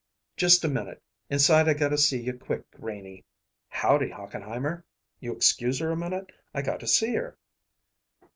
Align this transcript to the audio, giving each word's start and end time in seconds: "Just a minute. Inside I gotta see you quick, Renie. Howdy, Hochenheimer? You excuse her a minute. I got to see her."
"Just 0.35 0.63
a 0.65 0.67
minute. 0.67 0.99
Inside 1.29 1.67
I 1.69 1.75
gotta 1.75 1.95
see 1.95 2.19
you 2.21 2.33
quick, 2.35 2.63
Renie. 2.79 3.23
Howdy, 3.69 4.09
Hochenheimer? 4.09 4.83
You 5.19 5.31
excuse 5.31 5.77
her 5.77 5.91
a 5.91 5.95
minute. 5.95 6.31
I 6.55 6.63
got 6.63 6.79
to 6.79 6.87
see 6.87 7.13
her." 7.13 7.37